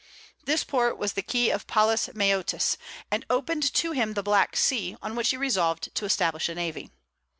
This 0.45 0.63
port 0.63 0.97
was 0.97 1.13
the 1.13 1.21
key 1.21 1.51
of 1.51 1.67
Palus 1.67 2.09
Maeotis, 2.15 2.75
and 3.11 3.23
opened 3.29 3.71
to 3.75 3.91
him 3.91 4.15
the 4.15 4.23
Black 4.23 4.57
Sea, 4.57 4.97
on 4.99 5.15
which 5.15 5.29
he 5.29 5.37
resolved 5.37 5.93
to 5.93 6.05
establish 6.05 6.49
a 6.49 6.55
navy. 6.55 6.89